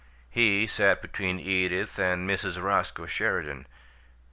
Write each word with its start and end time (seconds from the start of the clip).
He 0.31 0.65
sat 0.65 0.99
between 0.99 1.39
Edith 1.39 1.99
and 1.99 2.27
Mrs. 2.27 2.59
Roscoe 2.59 3.05
Sheridan. 3.05 3.67